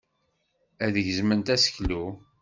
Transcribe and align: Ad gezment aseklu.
Ad 0.85 0.95
gezment 1.05 1.53
aseklu. 1.55 2.03